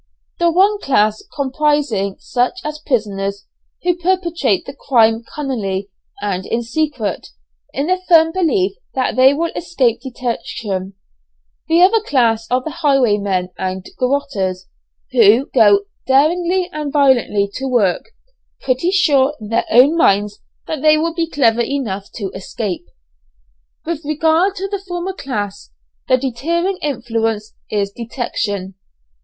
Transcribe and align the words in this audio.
The 0.39 0.49
one 0.49 0.79
class 0.81 1.21
comprising 1.35 2.15
such 2.17 2.55
as 2.65 2.79
prisoners 2.79 3.45
who 3.83 3.95
perpetrate 3.95 4.65
the 4.65 4.73
crime 4.73 5.23
cunningly 5.35 5.89
and 6.19 6.43
in 6.47 6.63
secret, 6.63 7.27
in 7.71 7.85
the 7.85 8.01
firm 8.09 8.31
belief 8.31 8.73
that 8.95 9.15
they 9.15 9.35
will 9.35 9.51
escape 9.55 10.01
detection; 10.01 10.95
the 11.67 11.83
other 11.83 12.01
class 12.01 12.47
are 12.49 12.63
the 12.63 12.71
highwaymen 12.81 13.49
and 13.59 13.85
garotters, 13.99 14.65
who 15.11 15.45
go 15.53 15.81
daringly 16.07 16.67
and 16.73 16.91
violently 16.91 17.47
to 17.57 17.67
work, 17.67 18.05
pretty 18.59 18.89
sure 18.89 19.35
in 19.39 19.49
their 19.49 19.65
own 19.69 19.95
minds 19.95 20.41
that 20.65 20.81
they 20.81 20.97
will 20.97 21.13
be 21.13 21.29
clever 21.29 21.61
enough 21.61 22.09
to 22.15 22.31
escape. 22.31 22.87
With 23.85 24.03
regard 24.03 24.55
to 24.55 24.67
the 24.67 24.79
former 24.79 25.13
class, 25.13 25.69
the 26.07 26.17
deterring 26.17 26.77
influence 26.81 27.53
is 27.69 27.91
detection. 27.91 28.73